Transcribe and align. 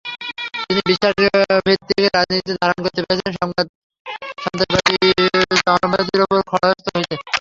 তিনি 0.59 0.81
বিশ্বাসভিত্তিক 0.89 2.01
রাজনীতিকে 2.15 2.53
ধারণ 2.61 2.77
করতে 2.83 2.99
পেরেছেন, 3.03 3.31
সন্ত্রাসবাদী 3.35 4.95
চরমপন্থীদের 5.57 6.23
ওপর 6.25 6.39
খড়্গহস্ত 6.49 6.85
হয়েছেন। 6.93 7.19